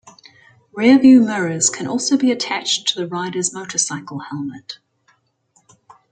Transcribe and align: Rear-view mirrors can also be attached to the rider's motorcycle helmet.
Rear-view 0.73 1.21
mirrors 1.23 1.69
can 1.69 1.85
also 1.85 2.17
be 2.17 2.31
attached 2.31 2.87
to 2.87 2.95
the 2.95 3.05
rider's 3.05 3.53
motorcycle 3.53 4.17
helmet. 4.31 4.79